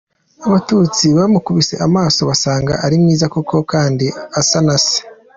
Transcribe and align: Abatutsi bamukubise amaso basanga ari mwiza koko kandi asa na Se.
Abatutsi 0.47 1.05
bamukubise 1.17 1.75
amaso 1.87 2.19
basanga 2.29 2.73
ari 2.85 2.95
mwiza 3.01 3.25
koko 3.33 3.57
kandi 3.71 4.05
asa 4.39 4.59
na 4.65 4.75
Se. 4.85 4.97